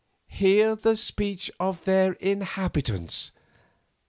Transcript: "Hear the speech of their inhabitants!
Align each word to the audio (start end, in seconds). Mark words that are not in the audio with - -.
"Hear 0.29 0.75
the 0.75 0.97
speech 0.97 1.51
of 1.59 1.85
their 1.85 2.13
inhabitants! 2.13 3.31